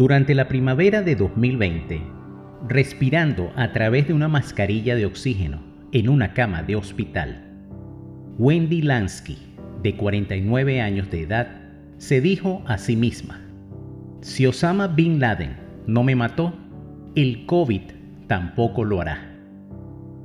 [0.00, 2.00] Durante la primavera de 2020,
[2.66, 5.60] respirando a través de una mascarilla de oxígeno
[5.92, 7.44] en una cama de hospital,
[8.38, 9.36] Wendy Lansky,
[9.82, 11.48] de 49 años de edad,
[11.98, 13.42] se dijo a sí misma,
[14.22, 16.54] si Osama Bin Laden no me mató,
[17.14, 17.82] el COVID
[18.26, 19.38] tampoco lo hará.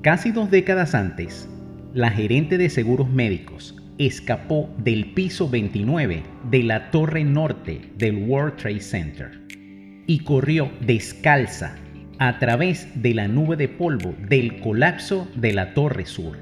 [0.00, 1.46] Casi dos décadas antes,
[1.92, 8.56] la gerente de seguros médicos escapó del piso 29 de la torre norte del World
[8.56, 9.48] Trade Center
[10.08, 11.76] y corrió descalza
[12.18, 16.38] a través de la nube de polvo del colapso de la Torre Sur.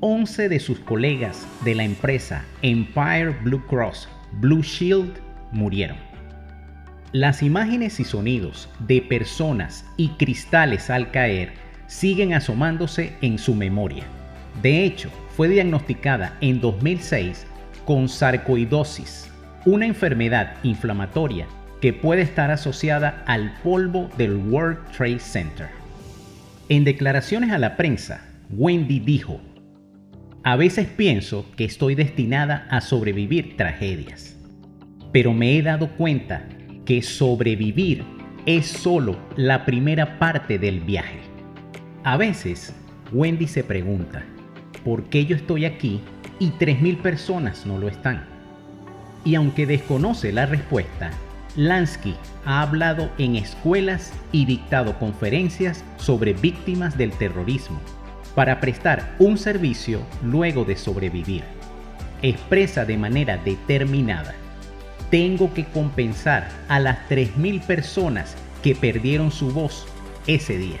[0.00, 4.08] Once de sus colegas de la empresa Empire Blue Cross
[4.40, 5.12] Blue Shield
[5.52, 5.96] murieron.
[7.12, 11.52] Las imágenes y sonidos de personas y cristales al caer
[11.86, 14.02] siguen asomándose en su memoria.
[14.60, 17.46] De hecho, fue diagnosticada en 2006
[17.84, 19.30] con sarcoidosis,
[19.66, 21.46] una enfermedad inflamatoria
[21.82, 25.68] que puede estar asociada al polvo del World Trade Center.
[26.68, 29.40] En declaraciones a la prensa, Wendy dijo,
[30.44, 34.36] a veces pienso que estoy destinada a sobrevivir tragedias,
[35.10, 36.46] pero me he dado cuenta
[36.84, 38.04] que sobrevivir
[38.46, 41.18] es solo la primera parte del viaje.
[42.04, 42.72] A veces,
[43.10, 44.22] Wendy se pregunta,
[44.84, 46.00] ¿por qué yo estoy aquí
[46.38, 48.22] y 3.000 personas no lo están?
[49.24, 51.10] Y aunque desconoce la respuesta,
[51.56, 52.14] Lansky
[52.46, 57.78] ha hablado en escuelas y dictado conferencias sobre víctimas del terrorismo
[58.34, 61.44] para prestar un servicio luego de sobrevivir.
[62.22, 64.34] Expresa de manera determinada,
[65.10, 69.86] tengo que compensar a las 3.000 personas que perdieron su voz
[70.26, 70.78] ese día.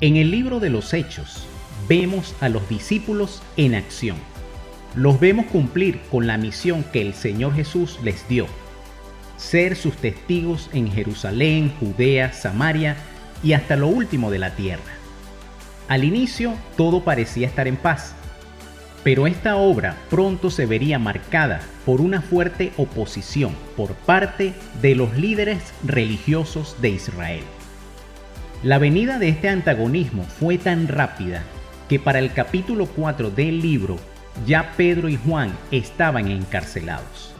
[0.00, 1.46] En el libro de los Hechos
[1.88, 4.16] vemos a los discípulos en acción.
[4.94, 8.46] Los vemos cumplir con la misión que el Señor Jesús les dio
[9.38, 12.96] ser sus testigos en Jerusalén, Judea, Samaria
[13.42, 14.82] y hasta lo último de la tierra.
[15.88, 18.14] Al inicio todo parecía estar en paz,
[19.04, 25.16] pero esta obra pronto se vería marcada por una fuerte oposición por parte de los
[25.16, 27.44] líderes religiosos de Israel.
[28.62, 31.44] La venida de este antagonismo fue tan rápida
[31.88, 33.96] que para el capítulo 4 del libro
[34.46, 37.37] ya Pedro y Juan estaban encarcelados.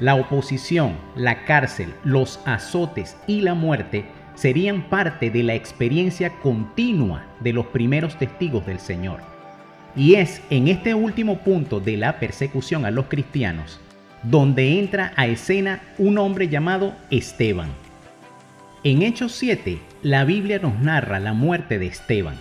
[0.00, 4.04] La oposición, la cárcel, los azotes y la muerte
[4.34, 9.20] serían parte de la experiencia continua de los primeros testigos del Señor.
[9.94, 13.80] Y es en este último punto de la persecución a los cristianos
[14.22, 17.70] donde entra a escena un hombre llamado Esteban.
[18.84, 22.36] En Hechos 7, la Biblia nos narra la muerte de Esteban.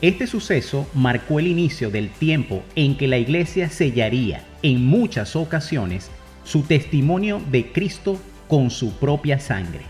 [0.00, 6.10] Este suceso marcó el inicio del tiempo en que la iglesia sellaría en muchas ocasiones
[6.44, 9.82] su testimonio de Cristo con su propia sangre.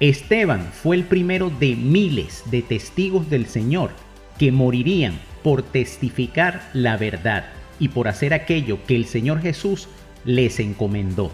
[0.00, 3.90] Esteban fue el primero de miles de testigos del Señor
[4.38, 7.46] que morirían por testificar la verdad
[7.80, 9.88] y por hacer aquello que el Señor Jesús
[10.24, 11.32] les encomendó,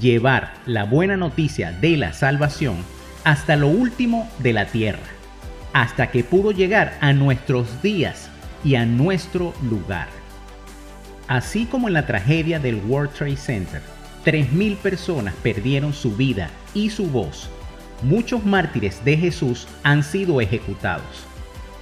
[0.00, 2.76] llevar la buena noticia de la salvación
[3.24, 5.02] hasta lo último de la tierra,
[5.72, 8.30] hasta que pudo llegar a nuestros días
[8.64, 10.21] y a nuestro lugar.
[11.32, 13.80] Así como en la tragedia del World Trade Center,
[14.26, 17.48] 3.000 personas perdieron su vida y su voz.
[18.02, 21.24] Muchos mártires de Jesús han sido ejecutados,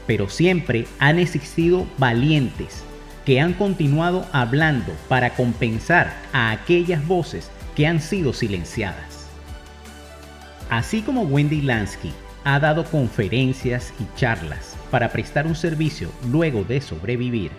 [0.07, 2.85] pero siempre han existido valientes
[3.27, 9.27] que han continuado hablando para compensar a aquellas voces que han sido silenciadas.
[10.71, 12.13] Así como Wendy Lansky
[12.45, 17.51] ha dado conferencias y charlas para prestar un servicio luego de sobrevivir,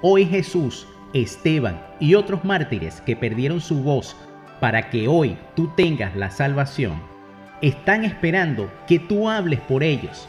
[0.00, 0.86] hoy Jesús
[1.22, 4.16] Esteban y otros mártires que perdieron su voz
[4.60, 7.00] para que hoy tú tengas la salvación,
[7.62, 10.28] están esperando que tú hables por ellos,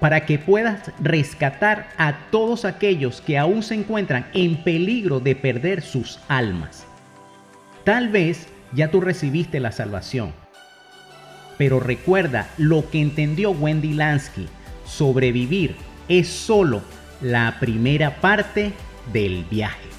[0.00, 5.82] para que puedas rescatar a todos aquellos que aún se encuentran en peligro de perder
[5.82, 6.86] sus almas.
[7.84, 10.32] Tal vez ya tú recibiste la salvación,
[11.56, 14.48] pero recuerda lo que entendió Wendy Lansky,
[14.84, 15.76] sobrevivir
[16.08, 16.82] es solo
[17.22, 18.72] la primera parte
[19.12, 19.95] del viaje.